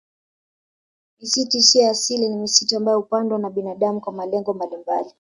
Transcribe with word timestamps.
Misitu 1.19 1.57
isiyo 1.57 1.83
ya 1.83 1.91
asili 1.91 2.29
ni 2.29 2.35
misitu 2.37 2.77
ambayo 2.77 2.97
hupandwa 2.99 3.39
na 3.39 3.49
binadamu 3.49 4.01
kwa 4.01 4.13
malengo 4.13 4.53
mbalimbali 4.53 5.11